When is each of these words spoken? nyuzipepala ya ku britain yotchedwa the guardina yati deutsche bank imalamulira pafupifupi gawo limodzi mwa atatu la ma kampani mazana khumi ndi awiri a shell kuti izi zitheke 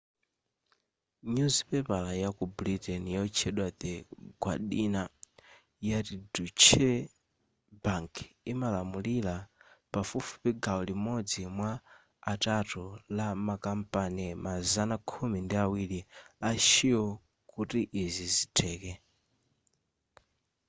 nyuzipepala 1.33 2.11
ya 2.21 2.29
ku 2.37 2.43
britain 2.57 3.03
yotchedwa 3.17 3.67
the 3.81 3.93
guardina 4.41 5.01
yati 5.89 6.15
deutsche 6.33 6.89
bank 7.83 8.11
imalamulira 8.51 9.35
pafupifupi 9.91 10.49
gawo 10.63 10.81
limodzi 10.89 11.41
mwa 11.57 11.71
atatu 12.33 12.81
la 13.17 13.27
ma 13.45 13.55
kampani 13.65 14.25
mazana 14.45 14.95
khumi 15.09 15.39
ndi 15.43 15.55
awiri 15.65 15.99
a 16.49 16.51
shell 16.67 17.05
kuti 17.51 17.81
izi 18.03 18.25
zitheke 18.35 18.91